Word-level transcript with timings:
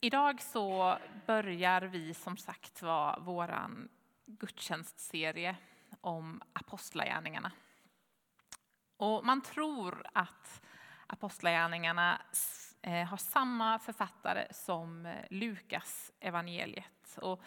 Idag 0.00 0.42
så 0.42 0.98
börjar 1.26 1.82
vi 1.82 2.14
som 2.14 2.36
sagt 2.36 2.82
var 2.82 3.18
vår 3.20 3.54
gudstjänstserie 4.26 5.56
om 6.00 6.42
apostlagärningarna. 6.52 7.52
Och 8.96 9.24
man 9.24 9.42
tror 9.42 10.06
att 10.12 10.62
apostlagärningarna 11.06 12.22
eh, 12.82 13.06
har 13.06 13.16
samma 13.16 13.78
författare 13.78 14.46
som 14.52 15.06
eh, 15.06 15.24
Lukas 15.30 16.12
evangeliet. 16.20 17.18
Och 17.22 17.42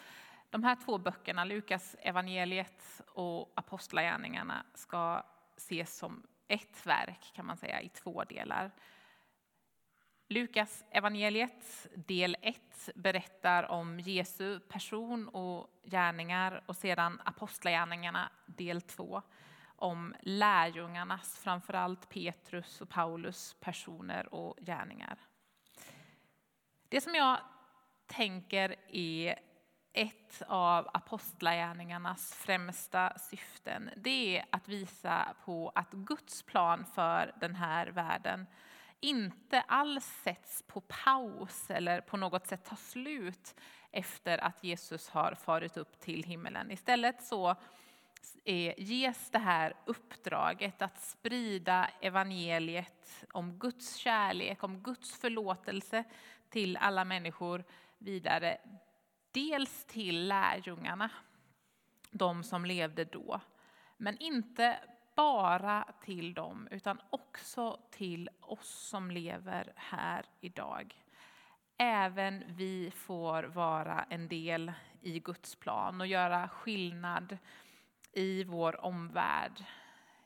de 0.50 0.64
här 0.64 0.76
två 0.84 0.98
böckerna, 0.98 1.44
Lukas 1.44 1.96
evangeliet 2.00 3.00
och 3.08 3.52
apostlagärningarna, 3.56 4.64
ska 4.74 5.22
ses 5.56 5.96
som 5.96 6.26
ett 6.48 6.86
verk 6.86 7.32
kan 7.34 7.46
man 7.46 7.56
säga 7.56 7.80
i 7.80 7.88
två 7.88 8.24
delar. 8.24 8.70
Lukas 10.32 10.84
evangeliet 10.90 11.86
del 11.94 12.36
1 12.42 12.90
berättar 12.94 13.70
om 13.70 14.00
Jesu 14.00 14.60
person 14.60 15.28
och 15.28 15.70
gärningar 15.84 16.62
och 16.66 16.76
sedan 16.76 17.20
Apostlagärningarna 17.24 18.30
del 18.46 18.80
2 18.80 19.22
om 19.76 20.14
lärjungarnas, 20.20 21.38
framförallt 21.38 22.08
Petrus 22.08 22.80
och 22.80 22.88
Paulus 22.88 23.56
personer 23.60 24.34
och 24.34 24.56
gärningar. 24.60 25.18
Det 26.88 27.00
som 27.00 27.14
jag 27.14 27.38
tänker 28.06 28.76
är 28.92 29.38
ett 29.92 30.42
av 30.46 30.88
apostlagärningarnas 30.94 32.34
främsta 32.34 33.18
syften, 33.18 33.90
det 33.96 34.38
är 34.38 34.44
att 34.50 34.68
visa 34.68 35.34
på 35.44 35.72
att 35.74 35.90
Guds 35.90 36.42
plan 36.42 36.84
för 36.94 37.34
den 37.40 37.54
här 37.54 37.86
världen 37.86 38.46
inte 39.00 39.60
alls 39.60 40.04
sätts 40.24 40.62
på 40.62 40.80
paus 40.80 41.70
eller 41.70 42.00
på 42.00 42.16
något 42.16 42.46
sätt 42.46 42.64
tar 42.64 42.76
slut 42.76 43.54
efter 43.90 44.38
att 44.38 44.64
Jesus 44.64 45.08
har 45.08 45.34
farit 45.34 45.76
upp 45.76 46.00
till 46.00 46.22
himmelen. 46.24 46.70
Istället 46.70 47.22
så 47.22 47.56
ges 48.76 49.30
det 49.30 49.38
här 49.38 49.74
uppdraget 49.86 50.82
att 50.82 51.00
sprida 51.00 51.90
evangeliet 52.00 53.24
om 53.32 53.58
Guds 53.58 53.96
kärlek, 53.96 54.62
om 54.64 54.82
Guds 54.82 55.20
förlåtelse 55.20 56.04
till 56.48 56.76
alla 56.76 57.04
människor 57.04 57.64
vidare. 57.98 58.58
Dels 59.32 59.84
till 59.84 60.28
lärjungarna, 60.28 61.10
de 62.10 62.44
som 62.44 62.64
levde 62.64 63.04
då, 63.04 63.40
men 63.96 64.18
inte 64.18 64.78
bara 65.20 65.84
till 66.00 66.34
dem 66.34 66.68
utan 66.70 67.00
också 67.10 67.78
till 67.90 68.30
oss 68.40 68.68
som 68.68 69.10
lever 69.10 69.72
här 69.76 70.24
idag. 70.40 71.04
Även 71.76 72.44
vi 72.48 72.90
får 72.90 73.42
vara 73.42 74.02
en 74.10 74.28
del 74.28 74.72
i 75.00 75.20
Guds 75.20 75.56
plan 75.56 76.00
och 76.00 76.06
göra 76.06 76.48
skillnad 76.48 77.38
i 78.12 78.44
vår 78.44 78.84
omvärld. 78.84 79.64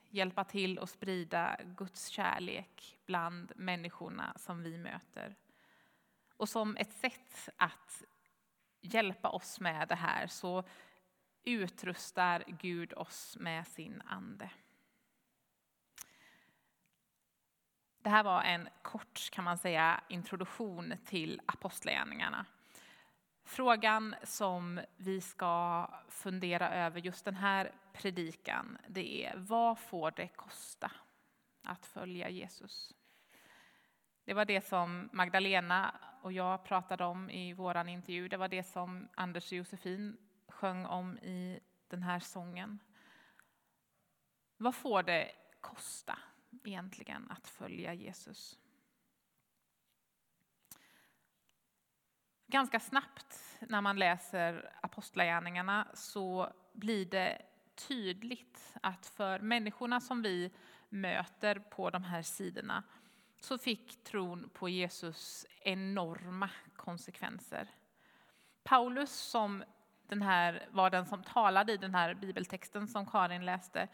Hjälpa 0.09 0.43
till 0.43 0.79
att 0.79 0.89
sprida 0.89 1.57
Guds 1.63 2.07
kärlek 2.07 2.97
bland 3.05 3.51
människorna 3.55 4.33
som 4.35 4.63
vi 4.63 4.77
möter. 4.77 5.35
Och 6.37 6.49
som 6.49 6.77
ett 6.77 6.93
sätt 6.93 7.49
att 7.57 8.03
hjälpa 8.81 9.29
oss 9.29 9.59
med 9.59 9.87
det 9.87 9.95
här 9.95 10.27
så 10.27 10.63
utrustar 11.43 12.43
Gud 12.47 12.93
oss 12.93 13.37
med 13.39 13.67
sin 13.67 14.01
ande. 14.05 14.49
Det 18.05 18.09
här 18.09 18.23
var 18.23 18.41
en 18.41 18.69
kort, 18.81 19.29
kan 19.31 19.43
man 19.43 19.57
säga, 19.57 20.01
introduktion 20.07 20.93
till 21.05 21.41
apostlagärningarna. 21.45 22.45
Frågan 23.43 24.15
som 24.23 24.81
vi 24.97 25.21
ska 25.21 25.87
fundera 26.09 26.69
över 26.69 26.99
just 26.99 27.25
den 27.25 27.35
här 27.35 27.71
predikan, 27.93 28.77
det 28.87 29.25
är 29.25 29.37
vad 29.37 29.79
får 29.79 30.11
det 30.11 30.27
kosta 30.27 30.91
att 31.63 31.85
följa 31.85 32.29
Jesus? 32.29 32.93
Det 34.25 34.33
var 34.33 34.45
det 34.45 34.61
som 34.61 35.09
Magdalena 35.13 35.95
och 36.21 36.31
jag 36.31 36.63
pratade 36.63 37.05
om 37.05 37.29
i 37.29 37.53
vår 37.53 37.87
intervju. 37.87 38.27
Det 38.27 38.37
var 38.37 38.47
det 38.47 38.63
som 38.63 39.09
Anders 39.15 39.51
och 39.51 39.57
Josefin 39.57 40.17
sjöng 40.47 40.85
om 40.85 41.17
i 41.17 41.59
den 41.87 42.03
här 42.03 42.19
sången. 42.19 42.79
Vad 44.57 44.75
får 44.75 45.03
det 45.03 45.31
kosta 45.61 46.17
egentligen 46.63 47.31
att 47.31 47.47
följa 47.47 47.93
Jesus? 47.93 48.59
Ganska 52.47 52.79
snabbt 52.79 53.59
när 53.59 53.81
man 53.81 53.99
läser 53.99 54.71
Apostlagärningarna 54.81 55.87
så 55.93 56.53
blir 56.73 57.05
det 57.05 57.41
tydligt 57.75 58.73
att 58.81 59.05
för 59.05 59.39
människorna 59.39 60.01
som 60.01 60.21
vi 60.21 60.51
möter 60.89 61.59
på 61.59 61.89
de 61.89 62.03
här 62.03 62.21
sidorna 62.21 62.83
så 63.41 63.57
fick 63.57 64.03
tron 64.03 64.49
på 64.53 64.69
Jesus 64.69 65.45
enorma 65.61 66.49
konsekvenser. 66.75 67.67
Paulus, 68.63 69.11
som 69.11 69.63
den 70.07 70.21
här, 70.21 70.67
var 70.71 70.89
den 70.89 71.05
som 71.05 71.23
talade 71.23 71.73
i 71.73 71.77
den 71.77 71.95
här 71.95 72.13
bibeltexten 72.13 72.87
som 72.87 73.05
Karin 73.05 73.45
läste, 73.45 73.87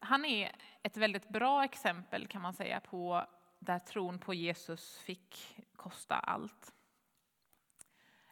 han 0.00 0.24
är 0.24 0.52
ett 0.82 0.96
väldigt 0.96 1.28
bra 1.28 1.64
exempel 1.64 2.26
kan 2.26 2.42
man 2.42 2.54
säga 2.54 2.80
på 2.80 3.26
där 3.58 3.78
tron 3.78 4.18
på 4.18 4.34
Jesus 4.34 4.98
fick 4.98 5.56
kosta 5.76 6.14
allt. 6.14 6.74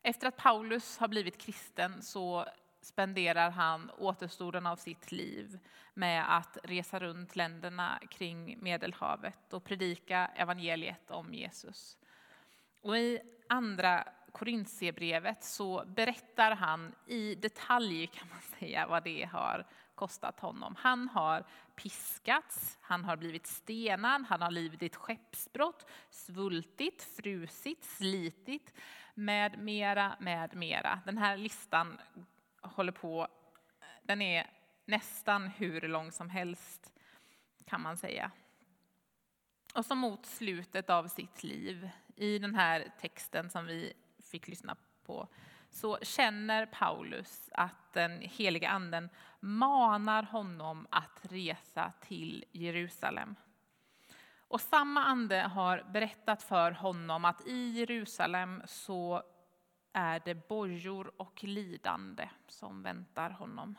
Efter 0.03 0.29
att 0.29 0.37
Paulus 0.37 0.99
har 0.99 1.09
blivit 1.09 1.39
kristen 1.39 2.03
så 2.03 2.47
spenderar 2.81 3.51
han 3.51 3.91
återstoden 3.99 4.67
av 4.67 4.77
sitt 4.77 5.13
liv 5.13 5.59
med 5.95 6.37
att 6.37 6.59
resa 6.63 6.99
runt 6.99 7.37
länderna 7.37 8.01
kring 8.11 8.63
Medelhavet 8.63 9.53
och 9.53 9.65
predika 9.65 10.27
evangeliet 10.27 11.11
om 11.11 11.35
Jesus. 11.35 11.99
Och 12.81 12.99
I 12.99 13.21
andra 13.49 14.09
Korintierbrevet 14.33 15.45
så 15.45 15.85
berättar 15.87 16.51
han 16.51 16.95
i 17.07 17.35
detalj 17.35 18.07
kan 18.07 18.29
man 18.29 18.41
säga 18.41 18.87
vad 18.87 19.05
det 19.05 19.25
har 19.25 19.67
kostat 19.97 20.41
honom. 20.41 20.77
Han 20.79 21.09
har 21.09 21.45
piskats, 21.75 22.79
han 22.81 23.05
har 23.05 23.17
blivit 23.17 23.47
stenad, 23.47 24.25
han 24.29 24.43
har 24.43 24.51
lidit 24.51 24.97
skeppsbrott, 24.97 25.87
svultit, 26.11 27.03
frusit, 27.03 27.85
slitit 27.85 28.75
med 29.15 29.59
mera, 29.59 30.17
med 30.21 30.55
mera. 30.55 31.01
Den 31.07 31.19
här 31.19 31.37
listan 31.37 31.99
håller 32.61 32.93
på, 32.93 33.29
den 34.03 34.23
är 34.23 34.51
nästan 34.85 35.47
hur 35.47 35.81
lång 35.81 36.13
som 36.13 36.31
helst 36.31 36.93
kan 37.65 37.81
man 37.81 37.97
säga. 37.97 38.31
Och 39.75 39.87
så 39.87 39.95
mot 39.95 40.27
slutet 40.27 40.91
av 40.91 41.09
sitt 41.09 41.43
liv, 41.43 41.91
i 42.17 42.39
den 42.39 42.55
här 42.55 42.93
texten 43.01 43.51
som 43.51 43.67
vi 43.67 43.93
fick 44.19 44.49
lyssna 44.49 44.77
på, 45.05 45.29
så 45.77 45.99
känner 46.03 46.67
Paulus 46.67 47.51
att 47.53 47.93
den 47.93 48.21
heliga 48.21 48.69
anden 48.69 49.11
manar 49.41 50.23
honom 50.23 50.87
att 50.91 51.21
resa 51.23 51.93
till 52.01 52.45
Jerusalem. 52.53 53.35
Och 54.49 54.61
samma 54.61 55.05
ande 55.05 55.41
har 55.41 55.85
berättat 55.93 56.43
för 56.43 56.71
honom 56.71 57.25
att 57.25 57.47
i 57.47 57.71
Jerusalem 57.71 58.63
så 58.67 59.23
är 59.93 60.23
det 60.25 60.49
bojor 60.49 61.13
och 61.17 61.45
lidande 61.45 62.29
som 62.49 62.83
väntar 62.83 63.31
honom. 63.31 63.79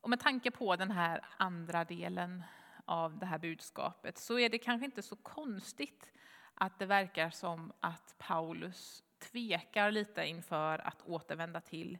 Och 0.00 0.10
med 0.10 0.20
tanke 0.20 0.50
på 0.50 0.76
den 0.76 0.90
här 0.90 1.24
andra 1.36 1.84
delen 1.84 2.42
av 2.84 3.18
det 3.18 3.26
här 3.26 3.38
budskapet 3.38 4.18
så 4.18 4.38
är 4.38 4.48
det 4.48 4.58
kanske 4.58 4.84
inte 4.84 5.02
så 5.02 5.16
konstigt 5.16 6.12
att 6.54 6.78
det 6.78 6.86
verkar 6.86 7.30
som 7.30 7.72
att 7.80 8.14
Paulus 8.18 9.02
tvekar 9.30 9.90
lite 9.90 10.26
inför 10.26 10.78
att 10.78 11.02
återvända 11.02 11.60
till 11.60 11.98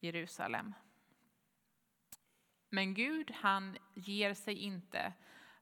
Jerusalem. 0.00 0.74
Men 2.68 2.94
Gud, 2.94 3.30
han 3.30 3.76
ger 3.94 4.34
sig 4.34 4.54
inte. 4.54 5.12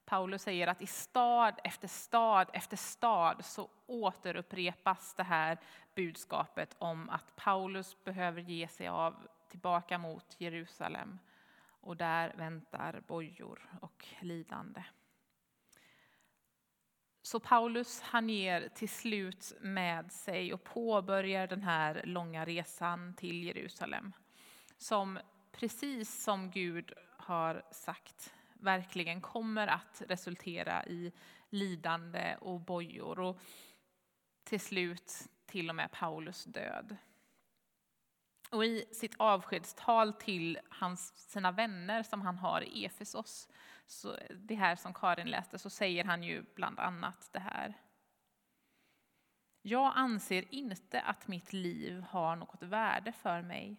Paulus 0.05 0.43
säger 0.43 0.67
att 0.67 0.83
i 0.83 0.87
stad 0.87 1.61
efter 1.65 1.89
stad 1.89 2.51
efter 2.53 2.77
stad 2.77 3.45
så 3.45 3.71
återupprepas 3.87 5.15
det 5.15 5.23
här 5.23 5.59
budskapet 5.95 6.77
om 6.79 7.11
att 7.11 7.37
Paulus 7.37 8.05
behöver 8.05 8.41
ge 8.41 8.69
sig 8.69 8.89
av 8.89 9.29
tillbaka 9.49 9.99
mot 9.99 10.35
Jerusalem. 10.39 11.19
Och 11.65 11.97
där 11.97 12.35
väntar 12.37 13.03
bojor 13.07 13.71
och 13.81 14.07
lidande. 14.21 14.85
Så 17.23 17.41
Paulus 17.41 18.01
han 18.01 18.29
ger 18.29 18.69
till 18.69 18.89
slut 18.89 19.53
med 19.61 20.13
sig 20.13 20.55
och 20.55 20.65
påbörjar 20.65 21.47
den 21.47 21.63
här 21.63 22.03
långa 22.05 22.45
resan 22.45 23.15
till 23.15 23.45
Jerusalem. 23.45 24.13
Som 24.79 25.19
precis 25.53 26.23
som 26.23 26.51
Gud 26.51 26.93
har 27.17 27.63
sagt 27.71 28.35
verkligen 28.55 29.21
kommer 29.21 29.67
att 29.67 30.03
resultera 30.09 30.87
i 30.87 31.13
lidande 31.49 32.37
och 32.41 32.61
bojor. 32.61 33.21
Och 33.21 33.41
till 34.45 34.61
slut 34.61 35.13
till 35.47 35.69
och 35.69 35.77
med 35.77 35.91
Paulus 35.93 36.45
död. 36.45 36.97
Och 38.51 38.65
i 38.65 38.85
sitt 38.93 39.15
avskedstal 39.17 40.13
till 40.13 40.59
hans, 40.71 41.31
sina 41.31 41.53
vänner 41.53 42.03
som 42.03 42.21
han 42.21 42.39
har 42.39 42.61
i 42.61 42.85
Efesos, 42.85 43.49
så 43.87 44.19
det 44.31 44.55
här 44.55 44.77
som 44.77 44.95
Karin 44.95 45.31
läste, 45.31 45.59
så 45.59 45.71
säger 45.71 46.05
han 46.05 46.23
ju 46.23 46.45
bland 46.55 46.79
annat 46.79 47.29
det 47.33 47.41
här. 47.41 47.75
Jag 49.63 49.93
anser 49.95 50.55
inte 50.55 51.01
att 51.01 51.29
mitt 51.29 51.53
liv 51.53 52.01
har 52.01 52.37
något 52.37 52.63
värde 52.63 53.13
för 53.13 53.43
mig. 53.43 53.77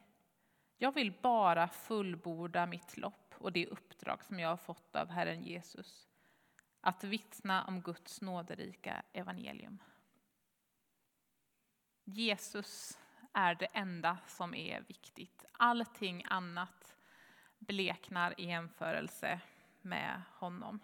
Jag 0.77 0.91
vill 0.91 1.13
bara 1.21 1.67
fullborda 1.67 2.65
mitt 2.65 2.97
lopp 2.97 3.35
och 3.37 3.51
det 3.51 3.67
uppdrag 3.67 4.23
som 4.23 4.39
jag 4.39 4.49
har 4.49 4.57
fått 4.57 4.95
av 4.95 5.09
Herren 5.09 5.43
Jesus. 5.43 6.07
Att 6.81 7.03
vittna 7.03 7.65
om 7.65 7.81
Guds 7.81 8.21
nåderika 8.21 9.03
evangelium. 9.13 9.83
Jesus 12.03 12.97
är 13.33 13.55
det 13.55 13.65
enda 13.65 14.17
som 14.27 14.53
är 14.53 14.81
viktigt. 14.81 15.45
Allting 15.51 16.25
annat 16.29 16.95
bleknar 17.59 18.39
i 18.39 18.45
jämförelse 18.45 19.39
med 19.83 20.21
honom. 20.35 20.79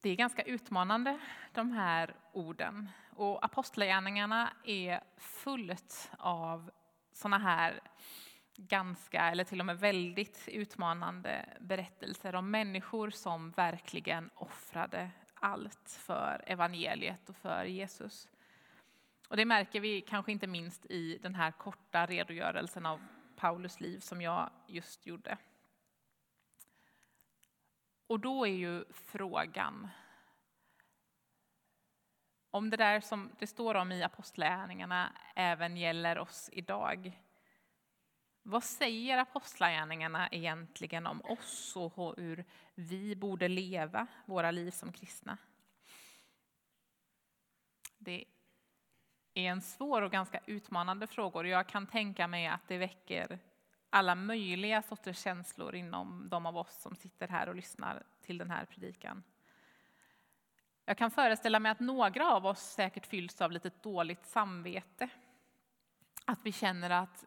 Det 0.00 0.10
är 0.10 0.16
ganska 0.16 0.42
utmanande, 0.42 1.18
de 1.52 1.72
här 1.72 2.14
orden. 2.32 2.88
Och 3.10 3.44
Apostlagärningarna 3.44 4.52
är 4.64 5.00
fullt 5.16 6.10
av 6.18 6.70
såna 7.12 7.38
här 7.38 7.80
ganska, 8.56 9.30
eller 9.30 9.44
till 9.44 9.60
och 9.60 9.66
med 9.66 9.78
väldigt 9.78 10.48
utmanande 10.48 11.48
berättelser 11.60 12.34
om 12.34 12.50
människor 12.50 13.10
som 13.10 13.50
verkligen 13.50 14.30
offrade 14.34 15.10
allt 15.34 15.98
för 16.00 16.44
evangeliet 16.46 17.28
och 17.28 17.36
för 17.36 17.64
Jesus. 17.64 18.28
Och 19.28 19.36
det 19.36 19.44
märker 19.44 19.80
vi 19.80 20.00
kanske 20.00 20.32
inte 20.32 20.46
minst 20.46 20.86
i 20.86 21.18
den 21.22 21.34
här 21.34 21.50
korta 21.50 22.06
redogörelsen 22.06 22.86
av 22.86 23.00
Paulus 23.36 23.80
liv 23.80 23.98
som 23.98 24.22
jag 24.22 24.50
just 24.66 25.06
gjorde. 25.06 25.38
Och 28.06 28.20
då 28.20 28.46
är 28.46 28.52
ju 28.52 28.84
frågan 28.90 29.88
om 32.50 32.70
det 32.70 32.76
där 32.76 33.00
som 33.00 33.30
det 33.38 33.46
står 33.46 33.74
om 33.74 33.92
i 33.92 34.02
apostlagärningarna 34.02 35.12
även 35.34 35.76
gäller 35.76 36.18
oss 36.18 36.50
idag. 36.52 37.20
Vad 38.42 38.64
säger 38.64 39.18
apostlagärningarna 39.18 40.28
egentligen 40.28 41.06
om 41.06 41.22
oss 41.24 41.76
och 41.76 42.16
hur 42.16 42.44
vi 42.74 43.16
borde 43.16 43.48
leva 43.48 44.06
våra 44.26 44.50
liv 44.50 44.70
som 44.70 44.92
kristna? 44.92 45.38
Det 47.98 48.24
är 49.34 49.50
en 49.50 49.62
svår 49.62 50.02
och 50.02 50.12
ganska 50.12 50.40
utmanande 50.46 51.06
fråga 51.06 51.38
och 51.38 51.46
jag 51.46 51.68
kan 51.68 51.86
tänka 51.86 52.28
mig 52.28 52.46
att 52.46 52.68
det 52.68 52.78
väcker 52.78 53.38
alla 53.90 54.14
möjliga 54.14 54.82
sorters 54.82 55.18
känslor 55.18 55.74
inom 55.74 56.28
de 56.28 56.46
av 56.46 56.56
oss 56.56 56.82
som 56.82 56.96
sitter 56.96 57.28
här 57.28 57.48
och 57.48 57.54
lyssnar 57.54 58.02
till 58.22 58.38
den 58.38 58.50
här 58.50 58.64
predikan. 58.64 59.22
Jag 60.84 60.98
kan 60.98 61.10
föreställa 61.10 61.60
mig 61.60 61.72
att 61.72 61.80
några 61.80 62.32
av 62.32 62.46
oss 62.46 62.60
säkert 62.60 63.06
fylls 63.06 63.40
av 63.40 63.52
lite 63.52 63.70
dåligt 63.82 64.26
samvete. 64.26 65.08
Att 66.24 66.40
vi 66.42 66.52
känner 66.52 66.90
att 66.90 67.24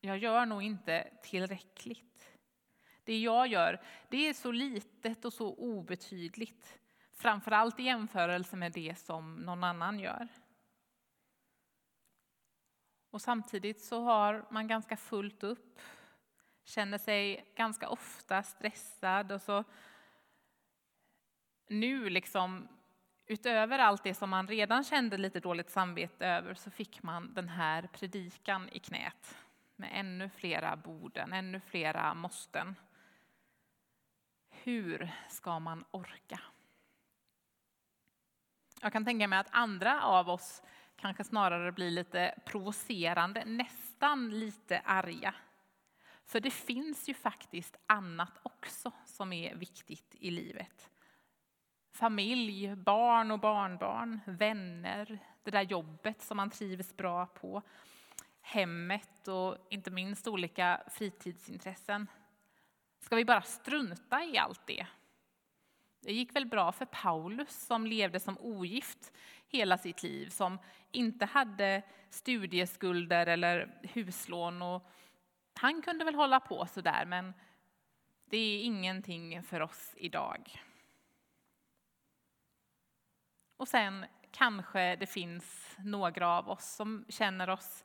jag 0.00 0.18
gör 0.18 0.46
nog 0.46 0.62
inte 0.62 1.10
tillräckligt. 1.22 2.32
Det 3.04 3.18
jag 3.18 3.46
gör, 3.46 3.80
det 4.08 4.28
är 4.28 4.34
så 4.34 4.52
litet 4.52 5.24
och 5.24 5.32
så 5.32 5.54
obetydligt. 5.54 6.78
Framförallt 7.12 7.80
i 7.80 7.82
jämförelse 7.82 8.56
med 8.56 8.72
det 8.72 8.98
som 8.98 9.34
någon 9.34 9.64
annan 9.64 9.98
gör. 9.98 10.28
Och 13.16 13.22
samtidigt 13.22 13.80
så 13.80 14.00
har 14.00 14.44
man 14.50 14.68
ganska 14.68 14.96
fullt 14.96 15.42
upp, 15.42 15.80
känner 16.64 16.98
sig 16.98 17.52
ganska 17.54 17.88
ofta 17.88 18.42
stressad 18.42 19.32
och 19.32 19.42
så 19.42 19.64
nu 21.66 22.10
liksom 22.10 22.68
utöver 23.26 23.78
allt 23.78 24.02
det 24.02 24.14
som 24.14 24.30
man 24.30 24.48
redan 24.48 24.84
kände 24.84 25.16
lite 25.16 25.40
dåligt 25.40 25.70
samvete 25.70 26.26
över 26.26 26.54
så 26.54 26.70
fick 26.70 27.02
man 27.02 27.34
den 27.34 27.48
här 27.48 27.88
predikan 27.92 28.68
i 28.72 28.78
knät 28.78 29.36
med 29.76 29.90
ännu 29.92 30.30
flera 30.30 30.76
borden, 30.76 31.32
ännu 31.32 31.60
flera 31.60 32.14
måsten. 32.14 32.74
Hur 34.50 35.10
ska 35.28 35.58
man 35.58 35.84
orka? 35.90 36.40
Jag 38.80 38.92
kan 38.92 39.04
tänka 39.04 39.28
mig 39.28 39.38
att 39.38 39.50
andra 39.50 40.02
av 40.02 40.30
oss 40.30 40.62
kanske 40.96 41.24
snarare 41.24 41.72
blir 41.72 41.90
lite 41.90 42.34
provocerande, 42.44 43.44
nästan 43.44 44.30
lite 44.30 44.80
arga. 44.84 45.34
För 46.24 46.40
det 46.40 46.50
finns 46.50 47.08
ju 47.08 47.14
faktiskt 47.14 47.76
annat 47.86 48.32
också 48.42 48.92
som 49.04 49.32
är 49.32 49.54
viktigt 49.54 50.14
i 50.20 50.30
livet. 50.30 50.90
Familj, 51.92 52.76
barn 52.76 53.30
och 53.30 53.40
barnbarn, 53.40 54.20
vänner, 54.26 55.18
det 55.42 55.50
där 55.50 55.62
jobbet 55.62 56.22
som 56.22 56.36
man 56.36 56.50
trivs 56.50 56.96
bra 56.96 57.26
på, 57.26 57.62
hemmet 58.40 59.28
och 59.28 59.66
inte 59.70 59.90
minst 59.90 60.28
olika 60.28 60.82
fritidsintressen. 60.90 62.06
Ska 62.98 63.16
vi 63.16 63.24
bara 63.24 63.42
strunta 63.42 64.24
i 64.24 64.38
allt 64.38 64.66
det? 64.66 64.86
Det 66.00 66.12
gick 66.12 66.36
väl 66.36 66.46
bra 66.46 66.72
för 66.72 66.84
Paulus 66.84 67.66
som 67.66 67.86
levde 67.86 68.20
som 68.20 68.38
ogift 68.38 69.12
hela 69.48 69.78
sitt 69.78 70.02
liv, 70.02 70.28
som 70.28 70.58
inte 70.90 71.24
hade 71.24 71.82
studieskulder 72.10 73.26
eller 73.26 73.80
huslån. 73.82 74.62
Och 74.62 74.90
han 75.54 75.82
kunde 75.82 76.04
väl 76.04 76.14
hålla 76.14 76.40
på 76.40 76.66
så 76.66 76.80
där, 76.80 77.04
men 77.04 77.34
det 78.24 78.36
är 78.36 78.64
ingenting 78.64 79.42
för 79.42 79.60
oss 79.60 79.94
idag. 79.96 80.62
Och 83.56 83.68
sen 83.68 84.06
kanske 84.30 84.96
det 84.96 85.06
finns 85.06 85.76
några 85.78 86.28
av 86.28 86.50
oss 86.50 86.74
som 86.74 87.04
känner 87.08 87.50
oss 87.50 87.84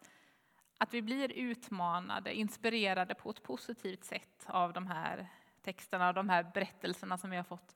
att 0.78 0.94
vi 0.94 1.02
blir 1.02 1.32
utmanade, 1.32 2.34
inspirerade 2.34 3.16
på 3.16 3.30
ett 3.30 3.44
positivt 3.44 4.04
sätt 4.04 4.46
av 4.48 4.74
de 4.74 4.88
här 4.88 5.28
texterna 5.62 6.08
och 6.08 6.14
de 6.14 6.30
här 6.30 6.44
berättelserna 6.54 7.18
som 7.18 7.30
vi 7.30 7.38
har 7.38 7.44
fått 7.44 7.76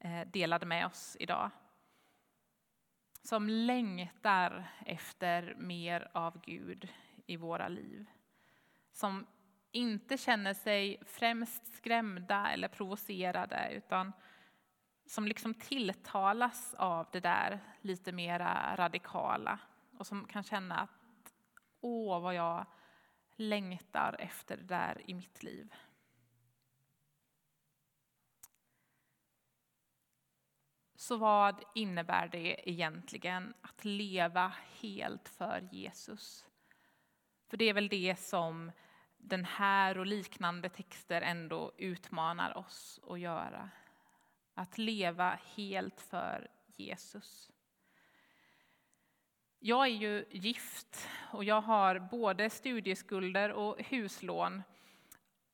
eh, 0.00 0.20
delade 0.32 0.66
med 0.66 0.86
oss 0.86 1.16
idag. 1.20 1.50
Som 3.22 3.48
längtar 3.48 4.68
efter 4.86 5.54
mer 5.58 6.10
av 6.12 6.40
Gud 6.40 6.88
i 7.26 7.36
våra 7.36 7.68
liv. 7.68 8.06
Som 8.92 9.26
inte 9.72 10.18
känner 10.18 10.54
sig 10.54 11.02
främst 11.06 11.74
skrämda 11.74 12.50
eller 12.50 12.68
provocerade 12.68 13.72
utan 13.72 14.12
som 15.06 15.26
liksom 15.26 15.54
tilltalas 15.54 16.74
av 16.74 17.06
det 17.12 17.20
där 17.20 17.60
lite 17.80 18.12
mera 18.12 18.76
radikala 18.76 19.58
och 19.98 20.06
som 20.06 20.26
kan 20.26 20.42
känna 20.42 20.78
att 20.78 21.34
åh, 21.80 22.20
vad 22.20 22.34
jag 22.34 22.66
längtar 23.36 24.16
efter 24.18 24.56
det 24.56 24.62
där 24.62 25.00
i 25.06 25.14
mitt 25.14 25.42
liv. 25.42 25.74
Så 31.00 31.16
vad 31.16 31.64
innebär 31.74 32.28
det 32.28 32.70
egentligen 32.70 33.54
att 33.60 33.84
leva 33.84 34.52
helt 34.80 35.28
för 35.28 35.68
Jesus? 35.72 36.46
För 37.48 37.56
det 37.56 37.64
är 37.64 37.74
väl 37.74 37.88
det 37.88 38.18
som 38.18 38.72
den 39.16 39.44
här 39.44 39.98
och 39.98 40.06
liknande 40.06 40.68
texter 40.68 41.22
ändå 41.22 41.72
utmanar 41.76 42.56
oss 42.58 43.00
att 43.08 43.20
göra. 43.20 43.70
Att 44.54 44.78
leva 44.78 45.38
helt 45.56 46.00
för 46.00 46.50
Jesus. 46.66 47.50
Jag 49.58 49.86
är 49.86 49.94
ju 49.94 50.24
gift 50.30 51.08
och 51.32 51.44
jag 51.44 51.60
har 51.60 51.98
både 51.98 52.50
studieskulder 52.50 53.52
och 53.52 53.82
huslån. 53.82 54.62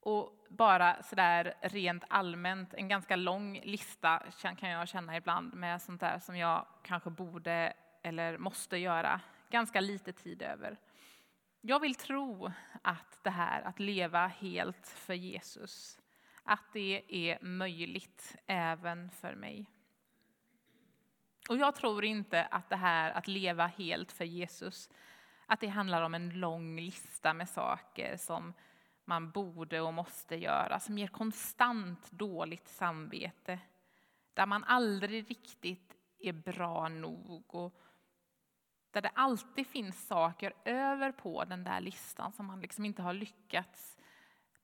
Och 0.07 0.47
bara 0.49 1.03
sådär 1.03 1.55
rent 1.61 2.05
allmänt, 2.09 2.75
en 2.75 2.89
ganska 2.89 3.17
lång 3.17 3.61
lista 3.65 4.23
kan 4.59 4.71
jag 4.71 4.89
känna 4.89 5.17
ibland 5.17 5.55
med 5.55 5.83
sånt 5.83 6.01
där 6.01 6.19
som 6.19 6.37
jag 6.37 6.67
kanske 6.83 7.11
borde 7.11 7.73
eller 8.03 8.39
måste 8.39 8.77
göra. 8.77 9.21
Ganska 9.51 9.81
lite 9.81 10.13
tid 10.13 10.43
över. 10.43 10.77
Jag 11.61 11.81
vill 11.81 11.95
tro 11.95 12.53
att 12.83 13.19
det 13.23 13.31
här 13.31 13.63
att 13.63 13.79
leva 13.81 14.27
helt 14.27 14.87
för 14.87 15.15
Jesus, 15.15 15.99
att 16.43 16.73
det 16.73 17.03
är 17.09 17.39
möjligt 17.43 18.37
även 18.47 19.11
för 19.11 19.35
mig. 19.35 19.67
Och 21.49 21.57
jag 21.57 21.75
tror 21.75 22.05
inte 22.05 22.45
att 22.45 22.69
det 22.69 22.77
här 22.77 23.11
att 23.11 23.29
leva 23.29 23.67
helt 23.67 24.13
för 24.13 24.25
Jesus, 24.25 24.91
att 25.47 25.61
det 25.61 25.69
handlar 25.69 26.03
om 26.03 26.15
en 26.15 26.41
lång 26.41 26.81
lista 26.81 27.35
med 27.35 27.49
saker 27.49 28.17
som 28.17 28.55
man 29.07 29.31
borde 29.31 29.81
och 29.81 29.95
måste 29.95 30.37
göra, 30.37 30.75
alltså 30.75 30.87
som 30.87 30.99
ger 30.99 31.07
konstant 31.07 32.11
dåligt 32.11 32.69
samvete. 32.69 33.59
Där 34.35 34.47
man 34.47 34.65
aldrig 34.65 35.31
riktigt 35.31 35.97
är 36.19 36.33
bra 36.33 36.89
nog 36.89 37.55
och 37.55 37.83
där 38.91 39.03
det 39.03 39.11
alltid 39.15 39.67
finns 39.67 40.07
saker 40.07 40.53
över 40.65 41.13
på 41.13 41.45
den 41.45 41.65
där 41.65 41.81
listan 41.81 42.33
som 42.33 42.47
man 42.47 42.61
liksom 42.61 42.85
inte 42.85 43.03
har 43.03 43.13
lyckats 43.13 43.99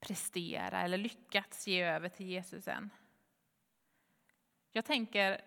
prestera 0.01 0.81
eller 0.81 0.99
lyckats 0.99 1.67
ge 1.67 1.83
över 1.83 2.09
till 2.09 2.27
Jesus 2.27 2.69
än. 2.69 2.91
Jag 4.73 4.85
tänker 4.85 5.41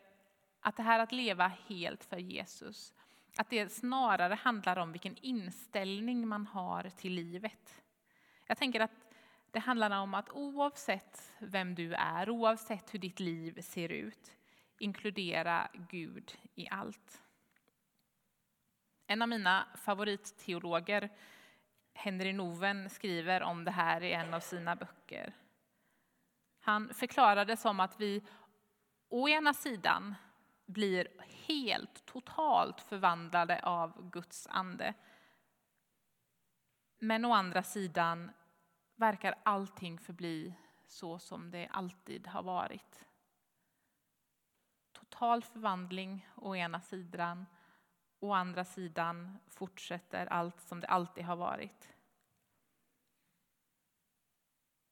att 0.59 0.77
det 0.77 0.83
här 0.83 0.99
att 0.99 1.11
leva 1.11 1.47
helt 1.47 2.03
för 2.03 2.17
Jesus, 2.17 2.93
att 3.37 3.49
det 3.49 3.69
snarare 3.69 4.33
handlar 4.33 4.77
om 4.77 4.91
vilken 4.91 5.17
inställning 5.17 6.27
man 6.27 6.47
har 6.47 6.89
till 6.89 7.13
livet. 7.13 7.84
Jag 8.47 8.57
tänker 8.57 8.79
att 8.79 8.91
det 9.51 9.59
handlar 9.59 10.01
om 10.01 10.13
att 10.13 10.29
oavsett 10.29 11.33
vem 11.39 11.75
du 11.75 11.93
är, 11.93 12.29
oavsett 12.29 12.93
hur 12.93 12.99
ditt 12.99 13.19
liv 13.19 13.61
ser 13.61 13.89
ut, 13.89 14.37
inkludera 14.77 15.67
Gud 15.73 16.37
i 16.55 16.67
allt. 16.69 17.23
En 19.07 19.21
av 19.21 19.29
mina 19.29 19.67
favoritteologer, 19.75 21.09
Henry 21.93 22.33
Noven, 22.33 22.89
skriver 22.89 23.43
om 23.43 23.63
det 23.63 23.71
här 23.71 24.03
i 24.03 24.13
en 24.13 24.33
av 24.33 24.39
sina 24.39 24.75
böcker. 24.75 25.33
Han 26.59 26.93
förklarar 26.93 27.45
det 27.45 27.57
som 27.57 27.79
att 27.79 27.99
vi 27.99 28.23
å 29.09 29.29
ena 29.29 29.53
sidan 29.53 30.15
blir 30.65 31.07
helt, 31.47 32.05
totalt 32.05 32.81
förvandlade 32.81 33.59
av 33.63 34.09
Guds 34.09 34.47
ande. 34.47 34.93
Men 37.05 37.25
å 37.25 37.33
andra 37.33 37.63
sidan 37.63 38.31
verkar 38.95 39.35
allting 39.43 39.99
förbli 39.99 40.55
så 40.87 41.19
som 41.19 41.51
det 41.51 41.67
alltid 41.67 42.27
har 42.27 42.43
varit. 42.43 43.05
Total 44.91 45.43
förvandling 45.43 46.27
å 46.35 46.55
ena 46.55 46.81
sidan, 46.81 47.45
å 48.19 48.33
andra 48.33 48.65
sidan 48.65 49.37
fortsätter 49.47 50.25
allt 50.25 50.61
som 50.61 50.79
det 50.79 50.87
alltid 50.87 51.25
har 51.25 51.35
varit. 51.35 51.89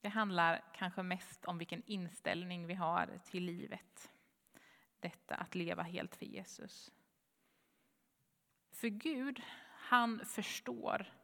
Det 0.01 0.09
handlar 0.09 0.73
kanske 0.75 1.03
mest 1.03 1.45
om 1.45 1.57
vilken 1.57 1.83
inställning 1.85 2.67
vi 2.67 2.73
har 2.73 3.19
till 3.25 3.43
livet. 3.43 4.11
Detta 4.99 5.35
att 5.35 5.55
leva 5.55 5.83
helt 5.83 6.15
för 6.15 6.25
Jesus. 6.25 6.91
För 8.71 8.87
Gud, 8.87 9.41
han 9.75 10.25
förstår 10.25 11.22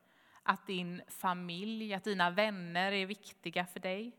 att 0.50 0.68
din 0.68 1.02
familj, 1.08 1.94
att 1.94 2.04
dina 2.04 2.30
vänner 2.30 2.92
är 2.92 3.06
viktiga 3.06 3.66
för 3.66 3.80
dig. 3.80 4.12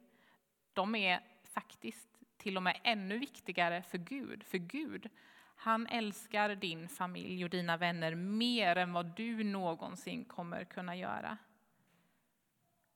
De 0.73 0.95
är 0.95 1.21
faktiskt 1.43 2.09
till 2.37 2.57
och 2.57 2.63
med 2.63 2.81
ännu 2.85 3.19
viktigare 3.19 3.83
för 3.83 3.99
Gud. 3.99 4.45
För 4.45 4.59
Gud, 4.59 5.09
han 5.57 5.87
älskar 5.87 6.55
din 6.55 6.89
familj 6.89 7.45
och 7.45 7.51
dina 7.51 7.77
vänner 7.77 8.15
mer 8.15 8.77
än 8.77 8.93
vad 8.93 9.17
du 9.17 9.45
någonsin 9.45 10.25
kommer 10.25 10.65
kunna 10.65 10.97
göra. 10.97 11.39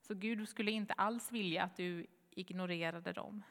Så 0.01 0.15
Gud 0.15 0.49
skulle 0.49 0.71
inte 0.71 0.93
alls 0.93 1.33
vilja 1.33 1.63
att 1.65 1.77
du 1.77 2.07
ignorerade 2.31 3.13
dem. 3.13 3.43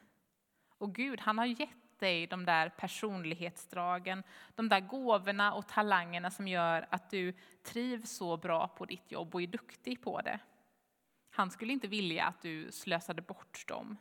Och 0.67 0.95
Gud, 0.95 1.19
han 1.19 1.37
har 1.37 1.45
gett 1.45 1.82
dig 2.03 2.27
de 2.27 2.45
där 2.45 2.69
personlighetsdragen, 2.69 4.23
de 4.55 4.69
där 4.69 4.79
gåvorna 4.79 5.53
och 5.53 5.67
talangerna 5.67 6.31
som 6.31 6.47
gör 6.47 6.87
att 6.89 7.09
du 7.09 7.33
trivs 7.63 8.17
så 8.17 8.37
bra 8.37 8.67
på 8.67 8.85
ditt 8.85 9.11
jobb 9.11 9.35
och 9.35 9.41
är 9.41 9.47
duktig 9.47 10.01
på 10.01 10.21
det. 10.21 10.39
Han 11.29 11.51
skulle 11.51 11.73
inte 11.73 11.87
vilja 11.87 12.25
att 12.25 12.41
du 12.41 12.71
slösade 12.71 13.21
bort 13.21 13.67
dem. 13.67 13.97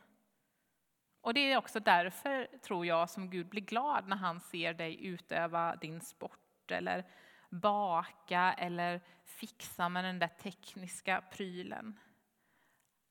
Och 1.21 1.33
det 1.33 1.51
är 1.51 1.57
också 1.57 1.79
därför, 1.79 2.57
tror 2.57 2.85
jag, 2.85 3.09
som 3.09 3.29
Gud 3.29 3.49
blir 3.49 3.61
glad 3.61 4.07
när 4.07 4.17
han 4.17 4.39
ser 4.39 4.73
dig 4.73 5.05
utöva 5.05 5.75
din 5.75 6.01
sport 6.01 6.71
eller 6.71 7.05
baka 7.49 8.53
eller 8.53 9.01
fixa 9.25 9.89
med 9.89 10.03
den 10.03 10.19
där 10.19 10.27
tekniska 10.27 11.21
prylen. 11.31 11.99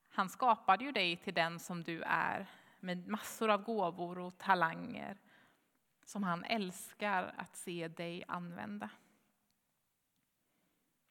Han 0.09 0.29
skapade 0.29 0.85
ju 0.85 0.93
dig 0.93 1.17
till 1.17 1.35
den 1.35 1.59
som 1.59 1.83
du 1.83 2.03
är 2.07 2.47
med 2.83 3.09
massor 3.09 3.51
av 3.51 3.63
gåvor 3.63 4.19
och 4.19 4.39
talanger 4.39 5.19
som 6.05 6.23
han 6.23 6.45
älskar 6.45 7.35
att 7.37 7.57
se 7.57 7.89
dig 7.89 8.25
använda. 8.29 8.91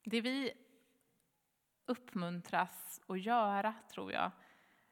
Det 0.03 0.21
vi 0.21 0.53
uppmuntras 1.85 3.01
att 3.07 3.21
göra, 3.21 3.73
tror 3.93 4.11
jag, 4.11 4.31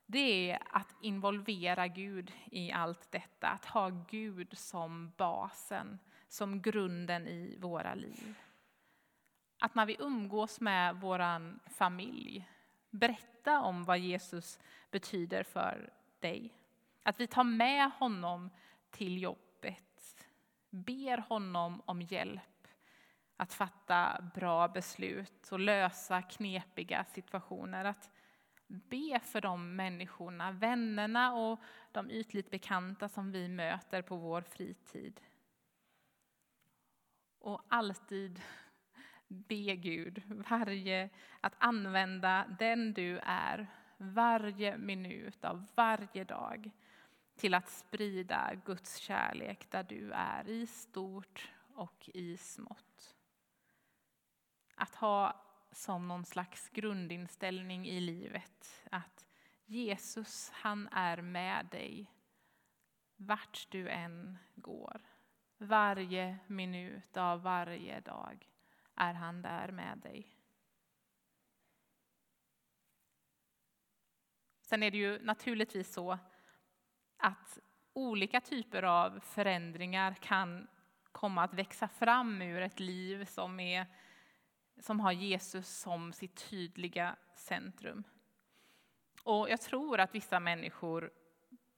det 0.06 0.52
är 0.52 0.64
att 0.70 0.96
involvera 1.02 1.88
Gud 1.88 2.32
i 2.52 2.72
allt 2.72 3.12
detta. 3.12 3.48
Att 3.48 3.66
ha 3.66 3.90
Gud 3.90 4.58
som 4.58 5.12
basen, 5.18 6.00
som 6.28 6.62
grunden 6.62 7.28
i 7.28 7.58
våra 7.60 7.94
liv. 7.94 8.36
Att 9.60 9.76
när 9.76 9.86
vi 9.86 9.98
umgås 10.00 10.60
med 10.60 10.96
vår 10.96 11.60
familj, 11.70 12.50
berätta 12.90 13.62
om 13.62 13.86
vad 13.86 14.00
Jesus 14.00 14.60
betyder 14.92 15.44
för 15.44 15.94
dig. 16.20 16.59
Att 17.04 17.20
vi 17.20 17.28
tar 17.28 17.44
med 17.44 17.92
honom 17.92 18.50
till 18.90 19.22
jobbet, 19.22 20.28
ber 20.70 21.18
honom 21.18 21.82
om 21.86 22.02
hjälp 22.02 22.68
att 23.38 23.54
fatta 23.54 24.32
bra 24.36 24.68
beslut 24.68 25.52
och 25.52 25.60
lösa 25.60 26.22
knepiga 26.22 27.04
situationer. 27.04 27.86
Att 27.86 28.10
be 28.68 29.20
för 29.24 29.42
de 29.42 29.76
människorna, 29.76 30.52
vännerna 30.52 31.34
och 31.34 31.60
de 31.92 32.12
ytligt 32.12 32.52
bekanta 32.52 33.10
som 33.10 33.32
vi 33.32 33.48
möter 33.48 34.02
på 34.02 34.16
vår 34.16 34.42
fritid. 34.42 35.22
Och 37.40 37.62
alltid 37.68 38.42
be 39.28 39.76
Gud 39.76 40.24
varje, 40.50 41.10
att 41.42 41.56
använda 41.58 42.46
den 42.60 42.94
du 42.94 43.20
är 43.24 43.68
varje 43.98 44.78
minut 44.78 45.46
av 45.46 45.66
varje 45.76 46.24
dag 46.24 46.72
till 47.40 47.54
att 47.54 47.70
sprida 47.70 48.56
Guds 48.66 48.96
kärlek 48.96 49.72
där 49.72 49.84
du 49.84 50.12
är, 50.12 50.48
i 50.48 50.68
stort 50.68 51.52
och 51.76 52.10
i 52.14 52.38
smått. 52.38 53.16
Att 54.76 54.96
ha 54.96 55.46
som 55.72 56.08
någon 56.08 56.26
slags 56.26 56.70
grundinställning 56.70 57.88
i 57.88 58.00
livet 58.00 58.88
att 58.92 59.26
Jesus, 59.66 60.50
han 60.54 60.88
är 60.88 61.22
med 61.22 61.66
dig 61.66 62.12
vart 63.16 63.68
du 63.70 63.90
än 63.90 64.38
går. 64.56 65.02
Varje 65.58 66.38
minut 66.48 67.18
av 67.18 67.42
varje 67.42 68.00
dag 68.00 68.50
är 68.96 69.14
han 69.14 69.42
där 69.42 69.72
med 69.72 69.98
dig. 69.98 70.36
Sen 74.62 74.84
är 74.84 74.92
det 74.92 74.98
ju 74.98 75.26
naturligtvis 75.26 75.94
så 75.94 76.20
att 77.20 77.60
olika 77.94 78.42
typer 78.42 78.84
av 78.84 79.20
förändringar 79.20 80.14
kan 80.14 80.68
komma 81.12 81.44
att 81.44 81.54
växa 81.54 81.88
fram 81.88 82.42
ur 82.42 82.62
ett 82.62 82.80
liv 82.80 83.26
som, 83.26 83.60
är, 83.60 83.86
som 84.80 85.00
har 85.00 85.12
Jesus 85.12 85.80
som 85.80 86.14
sitt 86.14 86.50
tydliga 86.50 87.16
centrum. 87.36 88.04
Och 89.24 89.50
jag 89.50 89.62
tror 89.62 90.00
att 90.00 90.16
vissa 90.16 90.40
människor 90.40 91.12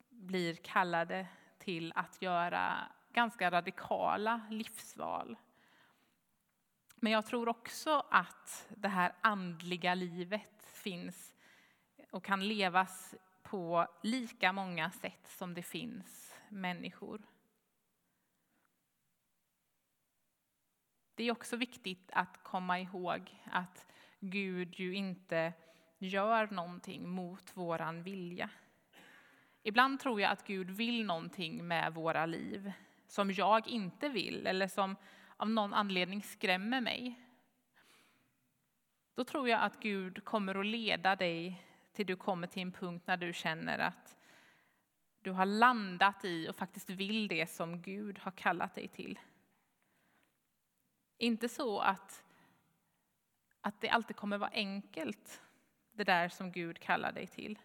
blir 0.09 0.55
kallade 0.55 1.27
till 1.57 1.93
att 1.95 2.21
göra 2.21 2.77
ganska 3.13 3.51
radikala 3.51 4.41
livsval. 4.49 5.37
Men 6.95 7.11
jag 7.11 7.25
tror 7.25 7.49
också 7.49 8.05
att 8.11 8.67
det 8.69 8.87
här 8.87 9.13
andliga 9.21 9.95
livet 9.95 10.65
finns 10.73 11.35
och 12.11 12.23
kan 12.23 12.47
levas 12.47 13.15
på 13.51 13.87
lika 14.01 14.53
många 14.53 14.91
sätt 14.91 15.27
som 15.27 15.53
det 15.53 15.63
finns 15.63 16.35
människor. 16.49 17.21
Det 21.15 21.23
är 21.23 21.31
också 21.31 21.57
viktigt 21.57 22.09
att 22.13 22.43
komma 22.43 22.79
ihåg 22.79 23.35
att 23.51 23.87
Gud 24.19 24.79
ju 24.79 24.95
inte 24.95 25.53
gör 25.97 26.47
någonting 26.47 27.09
mot 27.09 27.57
våran 27.57 28.03
vilja. 28.03 28.49
Ibland 29.63 29.99
tror 29.99 30.21
jag 30.21 30.31
att 30.31 30.47
Gud 30.47 30.71
vill 30.71 31.05
någonting 31.05 31.67
med 31.67 31.93
våra 31.93 32.25
liv 32.25 32.71
som 33.07 33.31
jag 33.31 33.67
inte 33.67 34.09
vill 34.09 34.47
eller 34.47 34.67
som 34.67 34.95
av 35.37 35.49
någon 35.49 35.73
anledning 35.73 36.23
skrämmer 36.23 36.81
mig. 36.81 37.15
Då 39.15 39.23
tror 39.23 39.49
jag 39.49 39.61
att 39.61 39.79
Gud 39.79 40.25
kommer 40.25 40.59
att 40.59 40.65
leda 40.65 41.15
dig 41.15 41.67
till 41.93 42.05
du 42.05 42.15
kommer 42.15 42.47
till 42.47 42.61
en 42.61 42.71
punkt 42.71 43.03
när 43.07 43.17
du 43.17 43.33
känner 43.33 43.79
att 43.79 44.17
du 45.21 45.31
har 45.31 45.45
landat 45.45 46.25
i 46.25 46.49
och 46.49 46.55
faktiskt 46.55 46.89
vill 46.89 47.27
det 47.27 47.47
som 47.47 47.81
Gud 47.81 48.19
har 48.19 48.31
kallat 48.31 48.75
dig 48.75 48.87
till. 48.87 49.19
Inte 51.17 51.49
så 51.49 51.79
att, 51.79 52.23
att 53.61 53.81
det 53.81 53.89
alltid 53.89 54.15
kommer 54.15 54.37
vara 54.37 54.49
enkelt, 54.53 55.41
det 55.91 56.03
där 56.03 56.29
som 56.29 56.51
Gud 56.51 56.79
kallar 56.79 57.11
dig 57.11 57.27
till. 57.27 57.59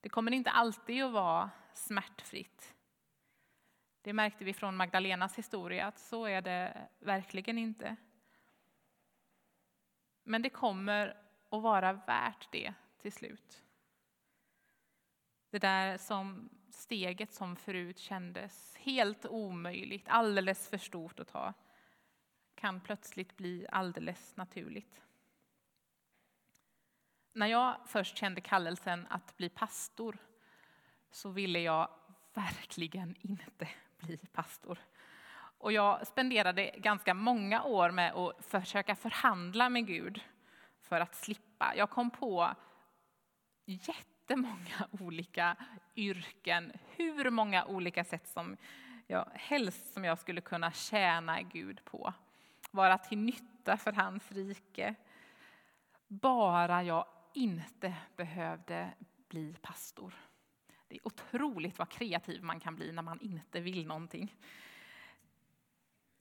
Det 0.00 0.08
kommer 0.08 0.32
inte 0.32 0.50
alltid 0.50 1.04
att 1.04 1.12
vara 1.12 1.50
smärtfritt. 1.74 2.74
Det 4.02 4.12
märkte 4.12 4.44
vi 4.44 4.54
från 4.54 4.76
Magdalenas 4.76 5.38
historia, 5.38 5.86
att 5.86 5.98
så 5.98 6.26
är 6.26 6.42
det 6.42 6.88
verkligen 6.98 7.58
inte. 7.58 7.96
Men 10.22 10.42
det 10.42 10.50
kommer 10.50 11.16
att 11.50 11.62
vara 11.62 11.92
värt 11.92 12.48
det 12.52 12.74
till 13.02 13.12
slut. 13.12 13.62
Det 15.50 15.58
där 15.58 15.98
som 15.98 16.50
steget 16.70 17.32
som 17.32 17.56
förut 17.56 17.98
kändes 17.98 18.76
helt 18.76 19.26
omöjligt, 19.26 20.08
alldeles 20.08 20.68
för 20.68 20.78
stort 20.78 21.20
att 21.20 21.28
ta, 21.28 21.52
kan 22.54 22.80
plötsligt 22.80 23.36
bli 23.36 23.66
alldeles 23.72 24.36
naturligt. 24.36 25.02
När 27.32 27.46
jag 27.46 27.76
först 27.86 28.16
kände 28.16 28.40
kallelsen 28.40 29.06
att 29.10 29.36
bli 29.36 29.48
pastor 29.48 30.18
så 31.10 31.28
ville 31.28 31.60
jag 31.60 31.88
verkligen 32.34 33.16
inte 33.20 33.68
bli 33.98 34.16
pastor. 34.16 34.78
Och 35.58 35.72
jag 35.72 36.06
spenderade 36.06 36.74
ganska 36.76 37.14
många 37.14 37.62
år 37.62 37.90
med 37.90 38.12
att 38.12 38.44
försöka 38.44 38.96
förhandla 38.96 39.68
med 39.68 39.86
Gud 39.86 40.20
för 40.80 41.00
att 41.00 41.14
slippa. 41.14 41.72
Jag 41.76 41.90
kom 41.90 42.10
på 42.10 42.54
jättemånga 43.64 44.88
olika 45.00 45.56
yrken, 45.96 46.72
hur 46.96 47.30
många 47.30 47.64
olika 47.64 48.04
sätt 48.04 48.28
som 48.28 48.56
jag 49.06 49.28
helst 49.34 49.92
som 49.92 50.04
jag 50.04 50.18
skulle 50.18 50.40
kunna 50.40 50.72
tjäna 50.72 51.42
Gud 51.42 51.84
på. 51.84 52.14
Vara 52.70 52.98
till 52.98 53.18
nytta 53.18 53.76
för 53.76 53.92
hans 53.92 54.32
rike. 54.32 54.94
Bara 56.08 56.82
jag 56.82 57.06
inte 57.34 57.94
behövde 58.16 58.92
bli 59.28 59.56
pastor. 59.62 60.14
Det 60.88 60.96
är 60.96 61.06
otroligt 61.06 61.78
vad 61.78 61.88
kreativ 61.88 62.42
man 62.42 62.60
kan 62.60 62.76
bli 62.76 62.92
när 62.92 63.02
man 63.02 63.20
inte 63.20 63.60
vill 63.60 63.86
någonting. 63.86 64.36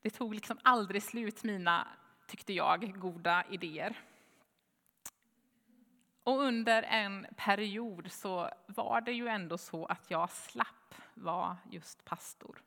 Det 0.02 0.10
tog 0.10 0.36
liksom 0.36 0.60
aldrig 0.64 1.04
slut, 1.04 1.44
mina, 1.44 1.88
tyckte 2.28 2.54
jag, 2.54 3.00
goda 3.00 3.44
idéer. 3.50 3.96
Och 6.24 6.40
under 6.42 6.84
en 6.84 7.28
period 7.36 8.12
så 8.12 8.50
var 8.66 9.02
det 9.02 9.12
ju 9.12 9.28
ändå 9.28 9.58
så 9.58 9.86
att 9.86 10.12
jag 10.12 10.30
slapp 10.30 10.96
vara 11.14 11.58
just 11.72 12.06
pastor. 12.06 12.62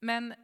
Men 0.00 0.34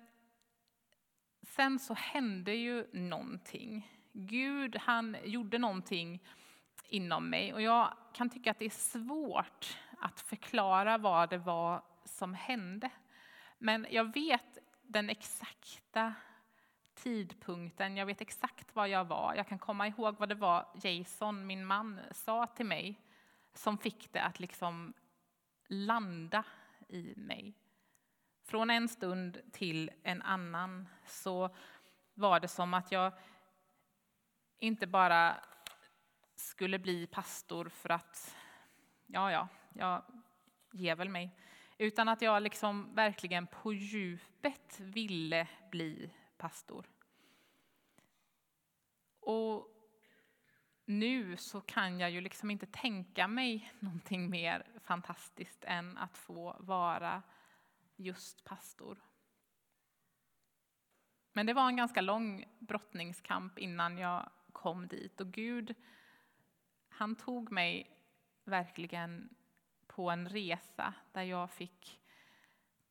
sen 1.42 1.78
så 1.78 1.94
hände 1.94 2.54
ju 2.54 2.87
någonting. 2.92 3.92
Gud, 4.12 4.76
han 4.76 5.16
gjorde 5.25 5.59
någonting 5.59 6.23
inom 6.88 7.30
mig 7.30 7.54
och 7.54 7.62
jag 7.62 7.97
kan 8.12 8.30
tycka 8.30 8.50
att 8.50 8.59
det 8.59 8.64
är 8.64 8.71
svårt 8.71 9.78
att 9.99 10.21
förklara 10.21 10.99
vad 10.99 11.30
det 11.30 11.38
var 11.38 11.82
som 12.04 12.35
hände. 12.35 12.90
Men 13.59 13.87
jag 13.90 14.14
vet 14.14 14.59
den 14.82 15.11
exakta 15.11 16.14
tidpunkten, 17.02 17.97
jag 17.97 18.06
vet 18.06 18.21
exakt 18.21 18.76
var 18.76 18.87
jag 18.87 19.04
var. 19.04 19.35
Jag 19.35 19.49
kan 19.49 19.59
komma 19.59 19.87
ihåg 19.87 20.16
vad 20.18 20.28
det 20.28 20.35
var 20.35 20.66
Jason, 20.82 21.47
min 21.47 21.66
man, 21.66 22.00
sa 22.11 22.47
till 22.47 22.66
mig 22.66 23.00
som 23.54 23.78
fick 23.78 24.12
det 24.12 24.23
att 24.23 24.40
liksom 24.40 24.92
landa 25.66 26.44
i 26.88 27.14
mig. 27.16 27.54
Från 28.44 28.71
en 28.71 28.88
stund 28.88 29.40
till 29.52 29.90
en 30.02 30.23
annan 30.23 30.88
så 31.06 31.56
var 32.14 32.40
det 32.40 32.49
som 32.49 32.75
att 32.75 32.92
jag 32.92 33.12
inte 34.59 34.87
bara 34.87 35.37
skulle 36.35 36.78
bli 36.78 37.06
pastor 37.06 37.68
för 37.68 37.88
att, 37.88 38.37
ja, 39.06 39.32
ja, 39.32 39.49
jag 39.73 40.02
ger 40.73 40.97
väl 40.97 41.09
mig. 41.09 41.30
Utan 41.78 42.09
att 42.09 42.23
jag 42.23 42.42
liksom 42.42 42.94
verkligen 42.94 43.47
på 43.47 43.73
djupet 43.73 44.80
ville 44.80 45.49
bli 45.71 46.11
pastor. 46.43 46.91
Och 49.21 49.69
nu 50.85 51.37
så 51.37 51.61
kan 51.61 52.00
jag 52.00 52.11
ju 52.11 52.21
liksom 52.21 52.50
inte 52.50 52.67
tänka 52.67 53.28
mig 53.28 53.73
någonting 53.81 54.31
mer 54.31 54.67
fantastiskt 54.85 55.65
än 55.65 55.99
att 55.99 56.19
få 56.19 56.57
vara 56.61 57.23
just 57.97 58.45
pastor. 58.45 58.99
Men 61.33 61.47
det 61.47 61.55
var 61.55 61.69
en 61.69 61.76
ganska 61.76 62.00
lång 62.00 62.45
brottningskamp 62.59 63.59
innan 63.59 63.99
jag 63.99 64.31
kom 64.52 64.89
dit 64.89 65.21
och 65.21 65.33
Gud, 65.33 65.75
han 66.89 67.17
tog 67.17 67.52
mig 67.52 67.99
verkligen 68.45 69.35
på 69.87 70.11
en 70.11 70.28
resa 70.28 70.95
där 71.13 71.23
jag 71.23 71.50
fick 71.50 72.01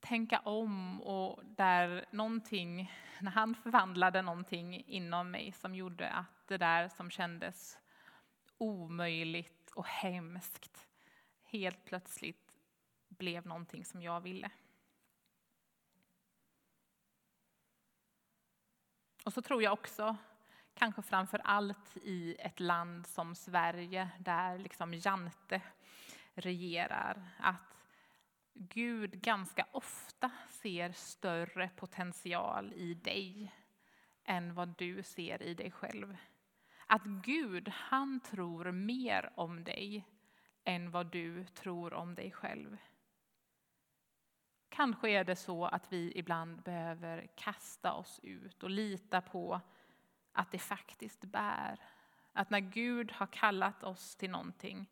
tänka 0.02 0.40
om 0.40 1.02
och 1.02 1.46
där 1.46 2.06
någonting, 2.12 2.94
när 3.20 3.32
han 3.32 3.56
förvandlade 3.56 4.22
någonting 4.22 4.84
inom 4.88 5.32
mig 5.32 5.52
som 5.52 5.76
gjorde 5.76 6.10
att 6.10 6.48
det 6.48 6.58
där 6.58 6.90
som 6.90 7.10
kändes 7.10 7.80
omöjligt 8.58 9.72
och 9.72 9.86
hemskt 9.86 10.88
helt 11.44 11.86
plötsligt 11.86 12.54
blev 13.08 13.46
någonting 13.46 13.86
som 13.86 14.02
jag 14.02 14.22
ville. 14.22 14.52
Och 19.26 19.34
så 19.34 19.42
tror 19.42 19.64
jag 19.64 19.74
också, 19.74 20.18
kanske 20.74 21.02
framför 21.02 21.42
allt 21.44 21.98
i 21.98 22.36
ett 22.40 22.60
land 22.60 23.08
som 23.08 23.36
Sverige 23.36 24.10
där 24.20 24.58
liksom 24.58 24.94
Jante 24.94 25.62
regerar, 26.34 27.30
att 27.40 27.81
Gud 28.54 29.22
ganska 29.22 29.68
ofta 29.72 30.32
ser 30.50 30.92
större 30.92 31.70
potential 31.76 32.74
i 32.74 32.94
dig 32.94 33.54
än 34.24 34.54
vad 34.54 34.78
du 34.78 35.04
ser 35.04 35.42
i 35.42 35.54
dig 35.54 35.72
själv. 35.72 36.18
Att 36.88 37.04
Gud, 37.04 37.70
han 37.70 38.20
tror 38.20 38.72
mer 38.72 39.34
om 39.36 39.64
dig 39.64 40.08
än 40.64 40.92
vad 40.92 41.12
du 41.12 41.46
tror 41.46 41.94
om 41.94 42.16
dig 42.16 42.32
själv. 42.32 42.78
Kanske 44.70 45.10
är 45.10 45.24
det 45.24 45.36
så 45.36 45.66
att 45.66 45.94
vi 45.94 46.12
ibland 46.16 46.62
behöver 46.62 47.28
kasta 47.36 47.94
oss 47.94 48.20
ut 48.24 48.64
och 48.64 48.70
lita 48.70 49.22
på 49.22 49.62
att 50.32 50.52
det 50.52 50.60
faktiskt 50.60 51.22
bär. 51.22 51.80
Att 52.34 52.50
när 52.50 52.60
Gud 52.60 53.12
har 53.12 53.28
kallat 53.28 53.84
oss 53.84 54.16
till 54.16 54.30
någonting 54.32 54.90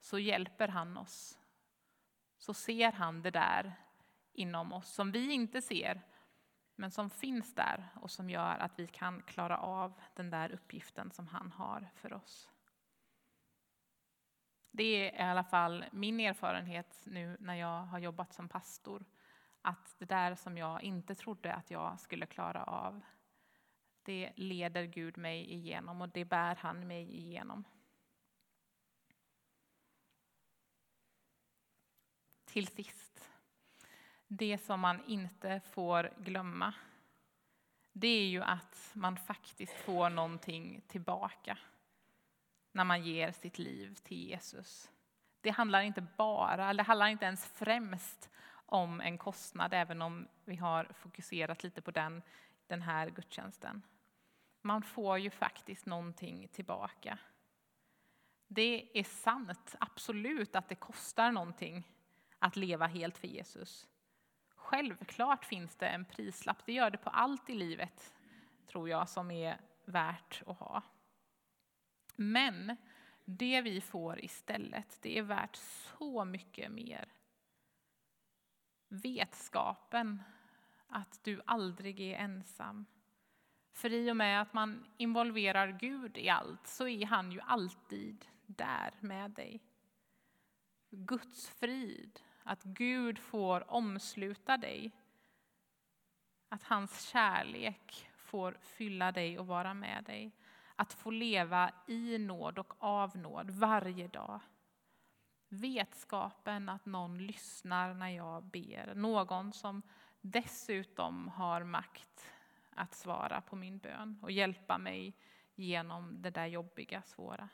så 0.00 0.18
hjälper 0.18 0.68
han 0.68 0.96
oss 0.96 1.38
så 2.38 2.54
ser 2.54 2.92
han 2.92 3.22
det 3.22 3.30
där 3.30 3.74
inom 4.32 4.72
oss 4.72 4.88
som 4.88 5.12
vi 5.12 5.32
inte 5.32 5.62
ser, 5.62 6.02
men 6.74 6.90
som 6.90 7.10
finns 7.10 7.54
där 7.54 7.88
och 7.94 8.10
som 8.10 8.30
gör 8.30 8.58
att 8.58 8.78
vi 8.78 8.86
kan 8.86 9.22
klara 9.22 9.58
av 9.58 10.00
den 10.14 10.30
där 10.30 10.52
uppgiften 10.52 11.10
som 11.10 11.26
han 11.26 11.52
har 11.52 11.88
för 11.94 12.12
oss. 12.12 12.50
Det 14.70 15.10
är 15.20 15.26
i 15.26 15.30
alla 15.30 15.44
fall 15.44 15.84
min 15.92 16.20
erfarenhet 16.20 17.02
nu 17.04 17.36
när 17.40 17.54
jag 17.54 17.82
har 17.82 17.98
jobbat 17.98 18.32
som 18.32 18.48
pastor. 18.48 19.04
Att 19.62 19.94
det 19.98 20.04
där 20.04 20.34
som 20.34 20.58
jag 20.58 20.82
inte 20.82 21.14
trodde 21.14 21.54
att 21.54 21.70
jag 21.70 22.00
skulle 22.00 22.26
klara 22.26 22.64
av, 22.64 23.04
det 24.02 24.32
leder 24.36 24.84
Gud 24.84 25.18
mig 25.18 25.52
igenom 25.52 26.00
och 26.00 26.08
det 26.08 26.24
bär 26.24 26.54
han 26.54 26.86
mig 26.86 27.16
igenom. 27.16 27.64
Till 32.56 32.66
sist. 32.66 33.30
Det 34.26 34.58
som 34.58 34.80
man 34.80 35.04
inte 35.06 35.60
får 35.60 36.12
glömma, 36.18 36.74
det 37.92 38.08
är 38.08 38.26
ju 38.26 38.42
att 38.42 38.90
man 38.92 39.16
faktiskt 39.16 39.72
får 39.72 40.10
någonting 40.10 40.82
tillbaka 40.88 41.58
när 42.72 42.84
man 42.84 43.02
ger 43.02 43.32
sitt 43.32 43.58
liv 43.58 43.94
till 43.94 44.28
Jesus. 44.28 44.90
Det 45.40 45.50
handlar 45.50 45.80
inte 45.80 46.00
bara, 46.00 46.70
eller 46.70 46.84
det 46.84 46.86
handlar 46.86 47.06
inte 47.06 47.24
ens 47.24 47.46
främst 47.46 48.30
om 48.66 49.00
en 49.00 49.18
kostnad, 49.18 49.74
även 49.74 50.02
om 50.02 50.28
vi 50.44 50.56
har 50.56 50.84
fokuserat 50.84 51.62
lite 51.62 51.80
på 51.80 51.90
den, 51.90 52.22
den 52.66 52.82
här 52.82 53.10
gudstjänsten. 53.10 53.82
Man 54.62 54.82
får 54.82 55.18
ju 55.18 55.30
faktiskt 55.30 55.86
någonting 55.86 56.48
tillbaka. 56.48 57.18
Det 58.46 58.98
är 58.98 59.04
sant, 59.04 59.74
absolut, 59.80 60.56
att 60.56 60.68
det 60.68 60.74
kostar 60.74 61.32
någonting 61.32 61.92
att 62.46 62.56
leva 62.56 62.86
helt 62.86 63.18
för 63.18 63.28
Jesus. 63.28 63.88
Självklart 64.54 65.44
finns 65.44 65.76
det 65.76 65.88
en 65.88 66.04
prislapp, 66.04 66.66
det 66.66 66.72
gör 66.72 66.90
det 66.90 66.98
på 66.98 67.10
allt 67.10 67.50
i 67.50 67.54
livet, 67.54 68.14
tror 68.66 68.88
jag, 68.88 69.08
som 69.08 69.30
är 69.30 69.60
värt 69.84 70.42
att 70.46 70.58
ha. 70.58 70.82
Men 72.16 72.76
det 73.24 73.60
vi 73.62 73.80
får 73.80 74.24
istället, 74.24 74.98
det 75.02 75.18
är 75.18 75.22
värt 75.22 75.56
så 75.56 76.24
mycket 76.24 76.72
mer. 76.72 77.08
Vetskapen 78.88 80.22
att 80.88 81.24
du 81.24 81.42
aldrig 81.44 82.00
är 82.00 82.18
ensam. 82.18 82.86
För 83.72 83.92
i 83.92 84.10
och 84.10 84.16
med 84.16 84.42
att 84.42 84.52
man 84.52 84.86
involverar 84.96 85.68
Gud 85.68 86.18
i 86.18 86.28
allt 86.28 86.66
så 86.66 86.88
är 86.88 87.06
han 87.06 87.32
ju 87.32 87.40
alltid 87.40 88.26
där 88.46 88.94
med 89.00 89.30
dig. 89.30 89.60
Guds 90.90 91.48
frid, 91.48 92.20
att 92.48 92.62
Gud 92.62 93.18
får 93.18 93.70
omsluta 93.70 94.56
dig. 94.56 94.92
Att 96.48 96.62
hans 96.62 97.08
kärlek 97.08 98.10
får 98.16 98.56
fylla 98.60 99.12
dig 99.12 99.38
och 99.38 99.46
vara 99.46 99.74
med 99.74 100.04
dig. 100.04 100.32
Att 100.76 100.92
få 100.92 101.10
leva 101.10 101.70
i 101.86 102.18
nåd 102.18 102.58
och 102.58 102.74
av 102.78 103.16
nåd 103.16 103.50
varje 103.50 104.08
dag. 104.08 104.40
Vetskapen 105.48 106.68
att 106.68 106.86
någon 106.86 107.26
lyssnar 107.26 107.94
när 107.94 108.08
jag 108.10 108.44
ber. 108.44 108.94
Någon 108.94 109.52
som 109.52 109.82
dessutom 110.20 111.28
har 111.28 111.64
makt 111.64 112.32
att 112.70 112.94
svara 112.94 113.40
på 113.40 113.56
min 113.56 113.78
bön 113.78 114.18
och 114.22 114.30
hjälpa 114.30 114.78
mig 114.78 115.14
genom 115.54 116.22
det 116.22 116.30
där 116.30 116.46
jobbiga, 116.46 117.02
svåra. 117.02 117.48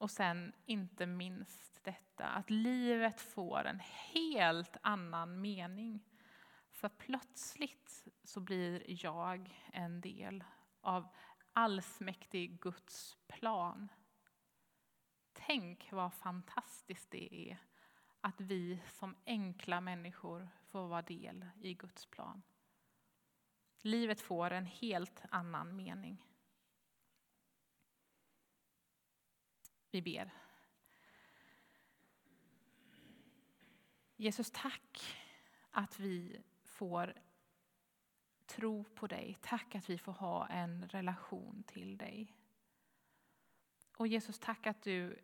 Och 0.00 0.10
sen 0.10 0.52
inte 0.66 1.06
minst 1.06 1.84
detta 1.84 2.26
att 2.26 2.50
livet 2.50 3.20
får 3.20 3.64
en 3.64 3.80
helt 3.80 4.76
annan 4.82 5.40
mening. 5.40 6.04
För 6.70 6.88
plötsligt 6.88 8.06
så 8.24 8.40
blir 8.40 9.04
jag 9.04 9.64
en 9.72 10.00
del 10.00 10.44
av 10.80 11.08
allsmäktig 11.52 12.60
Guds 12.60 13.16
plan. 13.26 13.88
Tänk 15.32 15.92
vad 15.92 16.14
fantastiskt 16.14 17.10
det 17.10 17.50
är 17.50 17.58
att 18.20 18.40
vi 18.40 18.82
som 18.86 19.16
enkla 19.26 19.80
människor 19.80 20.48
får 20.70 20.86
vara 20.86 21.02
del 21.02 21.46
i 21.60 21.74
Guds 21.74 22.06
plan. 22.06 22.42
Livet 23.82 24.20
får 24.20 24.50
en 24.50 24.66
helt 24.66 25.22
annan 25.30 25.76
mening. 25.76 26.29
Vi 29.90 30.02
ber. 30.02 30.30
Jesus, 34.16 34.50
tack 34.50 35.16
att 35.70 35.98
vi 35.98 36.42
får 36.64 37.14
tro 38.46 38.84
på 38.84 39.06
dig. 39.06 39.36
Tack 39.40 39.74
att 39.74 39.90
vi 39.90 39.98
får 39.98 40.12
ha 40.12 40.48
en 40.48 40.88
relation 40.88 41.62
till 41.66 41.98
dig. 41.98 42.36
Och 43.96 44.06
Jesus, 44.06 44.38
tack 44.38 44.66
att 44.66 44.82
du 44.82 45.18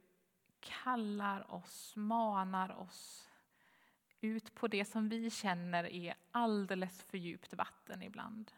kallar 0.60 1.54
oss, 1.54 1.96
manar 1.96 2.80
oss 2.80 3.28
ut 4.20 4.54
på 4.54 4.68
det 4.68 4.84
som 4.84 5.08
vi 5.08 5.30
känner 5.30 5.84
är 5.84 6.14
alldeles 6.30 7.02
för 7.02 7.18
djupt 7.18 7.54
vatten 7.54 8.02
ibland. 8.02 8.52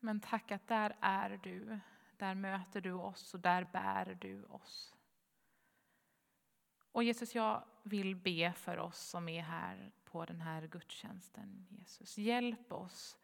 Men 0.00 0.20
tack 0.20 0.50
att 0.52 0.66
där 0.66 0.96
är 1.00 1.40
du, 1.42 1.80
där 2.18 2.34
möter 2.34 2.80
du 2.80 2.92
oss 2.92 3.34
och 3.34 3.40
där 3.40 3.64
bär 3.72 4.18
du 4.20 4.44
oss. 4.44 4.94
Och 6.92 7.04
Jesus, 7.04 7.34
jag 7.34 7.64
vill 7.82 8.16
be 8.16 8.52
för 8.52 8.78
oss 8.78 8.98
som 8.98 9.28
är 9.28 9.42
här 9.42 9.92
på 10.04 10.24
den 10.24 10.40
här 10.40 10.66
gudstjänsten. 10.66 11.66
Jesus, 11.70 12.18
hjälp 12.18 12.72
oss 12.72 13.18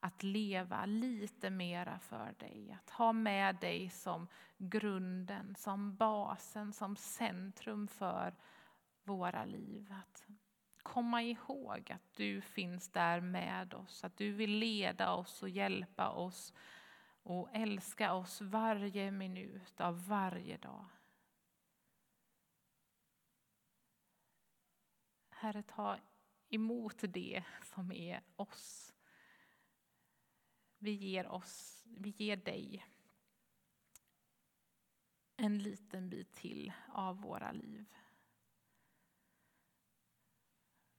att 0.00 0.22
leva 0.22 0.86
lite 0.86 1.50
mera 1.50 1.98
för 1.98 2.34
dig. 2.38 2.78
Att 2.82 2.90
ha 2.90 3.12
med 3.12 3.56
dig 3.56 3.90
som 3.90 4.28
grunden, 4.58 5.54
som 5.54 5.96
basen, 5.96 6.72
som 6.72 6.96
centrum 6.96 7.88
för 7.88 8.34
våra 9.04 9.44
liv. 9.44 9.94
Att 10.02 10.26
komma 10.82 11.22
ihåg 11.22 11.92
att 11.92 12.16
du 12.16 12.40
finns 12.40 12.88
där 12.88 13.20
med 13.20 13.74
oss, 13.74 14.04
att 14.04 14.16
du 14.16 14.32
vill 14.32 14.58
leda 14.58 15.12
oss 15.12 15.42
och 15.42 15.48
hjälpa 15.48 16.10
oss 16.10 16.54
och 17.22 17.48
älska 17.52 18.14
oss 18.14 18.40
varje 18.40 19.10
minut 19.10 19.80
av 19.80 20.06
varje 20.06 20.56
dag. 20.56 20.86
Herre, 25.28 25.62
ta 25.62 25.98
emot 26.48 26.96
det 27.08 27.44
som 27.62 27.92
är 27.92 28.22
oss. 28.36 28.94
Vi 30.78 30.90
ger, 30.90 31.26
oss, 31.26 31.84
vi 31.84 32.10
ger 32.10 32.36
dig 32.36 32.84
en 35.36 35.58
liten 35.58 36.10
bit 36.10 36.32
till 36.32 36.72
av 36.88 37.20
våra 37.20 37.52
liv. 37.52 37.94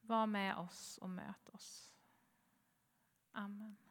Var 0.01 0.27
med 0.27 0.57
oss 0.57 0.97
och 0.97 1.09
möt 1.09 1.49
oss. 1.49 1.93
Amen. 3.31 3.83